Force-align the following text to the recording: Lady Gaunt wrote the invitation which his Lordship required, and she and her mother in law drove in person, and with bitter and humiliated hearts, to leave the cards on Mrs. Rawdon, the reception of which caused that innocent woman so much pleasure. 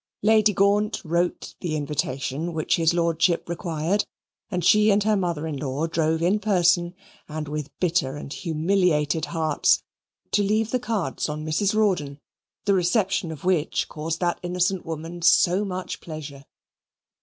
Lady 0.23 0.51
Gaunt 0.51 0.99
wrote 1.05 1.53
the 1.59 1.75
invitation 1.75 2.53
which 2.53 2.77
his 2.77 2.91
Lordship 2.91 3.47
required, 3.47 4.03
and 4.49 4.65
she 4.65 4.89
and 4.89 5.03
her 5.03 5.15
mother 5.15 5.45
in 5.45 5.55
law 5.57 5.85
drove 5.85 6.23
in 6.23 6.39
person, 6.39 6.95
and 7.29 7.47
with 7.47 7.69
bitter 7.79 8.15
and 8.17 8.33
humiliated 8.33 9.25
hearts, 9.25 9.83
to 10.31 10.41
leave 10.41 10.71
the 10.71 10.79
cards 10.79 11.29
on 11.29 11.45
Mrs. 11.45 11.75
Rawdon, 11.75 12.17
the 12.65 12.73
reception 12.73 13.31
of 13.31 13.45
which 13.45 13.87
caused 13.89 14.19
that 14.21 14.39
innocent 14.41 14.87
woman 14.87 15.21
so 15.21 15.63
much 15.63 16.01
pleasure. 16.01 16.45